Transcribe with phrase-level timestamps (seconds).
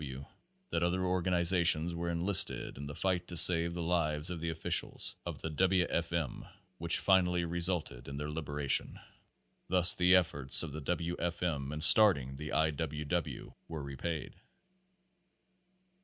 [0.01, 0.15] W.
[0.21, 0.25] W.
[0.71, 5.15] that other organizations were enlisted in the fight to save the lives of the officials
[5.27, 5.85] of the W.
[5.91, 6.11] F.
[6.11, 6.43] M.
[6.79, 8.99] which finally resulted in their liberation.
[9.67, 11.17] Thus the ef forts of the W.
[11.19, 11.43] F.
[11.43, 11.71] M.
[11.71, 12.71] in starting the I.
[12.71, 13.05] W.
[13.05, 13.53] W.
[13.67, 14.33] were re paid.